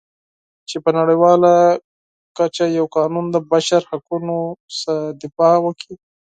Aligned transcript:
چې 0.69 0.77
په 0.83 0.89
نړیواله 0.99 1.53
کچه 2.37 2.65
یو 2.77 2.85
قانون 2.97 3.25
د 3.31 3.37
بشرحقوقو 3.49 4.39
څخه 4.79 4.93
دفاع 5.21 5.55
وکړي. 5.65 5.95